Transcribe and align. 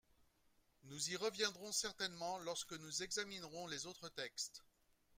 Nous 0.85 1.11
y 1.11 1.15
reviendrons 1.15 1.71
certainement 1.71 2.39
lorsque 2.39 2.73
nous 2.73 3.03
examinerons 3.03 3.67
les 3.67 3.85
autres 3.85 4.09
textes. 4.09 4.63